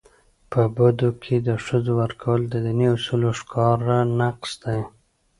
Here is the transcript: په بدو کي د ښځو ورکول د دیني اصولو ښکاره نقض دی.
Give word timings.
په 0.51 0.61
بدو 0.75 1.09
کي 1.23 1.35
د 1.47 1.49
ښځو 1.65 1.91
ورکول 2.01 2.41
د 2.47 2.55
دیني 2.65 2.87
اصولو 2.95 3.29
ښکاره 3.39 3.97
نقض 4.19 4.51
دی. 4.63 4.79